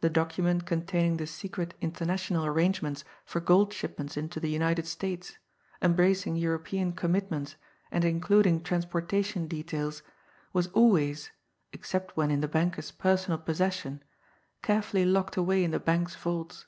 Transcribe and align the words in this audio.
The 0.00 0.10
document, 0.10 0.66
containing 0.66 1.18
the 1.18 1.26
secret 1.28 1.74
international 1.80 2.44
arrangements 2.46 3.04
for 3.24 3.38
gold 3.38 3.72
shipments 3.72 4.16
into 4.16 4.40
the 4.40 4.50
United 4.50 4.88
States, 4.88 5.38
embracing 5.80 6.34
European 6.34 6.90
commitments, 6.94 7.54
and 7.92 8.04
including 8.04 8.64
transportation 8.64 9.46
details, 9.46 10.02
was 10.52 10.66
always, 10.72 11.30
except 11.72 12.16
when 12.16 12.32
in 12.32 12.40
the 12.40 12.48
banker's 12.48 12.90
personal 12.90 13.38
possession, 13.38 14.02
carefully 14.62 15.04
locked 15.04 15.36
away 15.36 15.62
in 15.62 15.70
the 15.70 15.78
bank's 15.78 16.16
vaults. 16.16 16.66